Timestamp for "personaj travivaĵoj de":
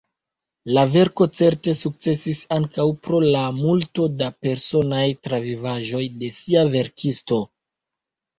4.47-6.33